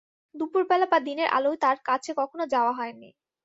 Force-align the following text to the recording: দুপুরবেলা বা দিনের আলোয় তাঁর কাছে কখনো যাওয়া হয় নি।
দুপুরবেলা 0.35 0.85
বা 0.87 0.99
দিনের 1.01 1.29
আলোয় 1.31 1.57
তাঁর 1.57 1.77
কাছে 1.85 2.11
কখনো 2.17 2.43
যাওয়া 2.53 2.73
হয় 2.73 2.93
নি। 2.93 3.09